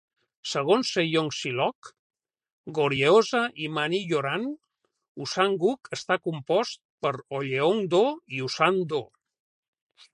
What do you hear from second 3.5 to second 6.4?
i Mangi Yoram, Usan-guk està